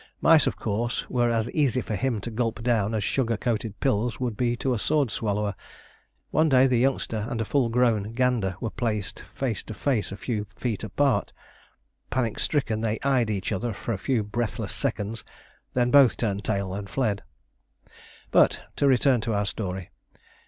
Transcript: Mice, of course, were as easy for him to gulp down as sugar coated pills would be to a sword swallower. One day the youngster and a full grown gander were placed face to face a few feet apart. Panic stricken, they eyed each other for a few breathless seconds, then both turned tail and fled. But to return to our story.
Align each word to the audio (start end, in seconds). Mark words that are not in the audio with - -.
Mice, 0.19 0.47
of 0.47 0.55
course, 0.55 1.07
were 1.11 1.29
as 1.29 1.47
easy 1.51 1.79
for 1.79 1.93
him 1.95 2.19
to 2.21 2.31
gulp 2.31 2.63
down 2.63 2.95
as 2.95 3.03
sugar 3.03 3.37
coated 3.37 3.79
pills 3.79 4.19
would 4.19 4.35
be 4.35 4.57
to 4.57 4.73
a 4.73 4.79
sword 4.79 5.11
swallower. 5.11 5.53
One 6.31 6.49
day 6.49 6.65
the 6.65 6.79
youngster 6.79 7.27
and 7.29 7.39
a 7.39 7.45
full 7.45 7.69
grown 7.69 8.13
gander 8.13 8.55
were 8.59 8.71
placed 8.71 9.23
face 9.35 9.61
to 9.61 9.75
face 9.75 10.11
a 10.11 10.17
few 10.17 10.47
feet 10.55 10.83
apart. 10.83 11.33
Panic 12.09 12.39
stricken, 12.39 12.81
they 12.81 12.97
eyed 13.03 13.29
each 13.29 13.51
other 13.51 13.73
for 13.73 13.93
a 13.93 13.99
few 13.99 14.23
breathless 14.23 14.73
seconds, 14.73 15.23
then 15.75 15.91
both 15.91 16.17
turned 16.17 16.43
tail 16.43 16.73
and 16.73 16.89
fled. 16.89 17.21
But 18.31 18.59
to 18.77 18.87
return 18.87 19.21
to 19.21 19.35
our 19.35 19.45
story. 19.45 19.91